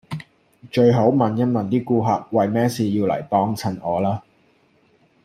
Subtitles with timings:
[0.71, 4.23] 最好問一問啲顧客為咩事要嚟幫襯我啦